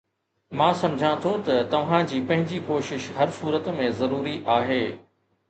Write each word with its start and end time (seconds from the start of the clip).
مان 0.59 0.71
سمجهان 0.81 1.19
ٿو 1.25 1.33
ته 1.49 1.57
توهان 1.73 2.09
جي 2.13 2.21
پنهنجي 2.31 2.63
ڪوشش 2.71 3.07
هر 3.19 3.37
صورت 3.37 3.71
۾ 3.83 3.93
ضروري 4.03 4.35
آهي. 4.57 4.83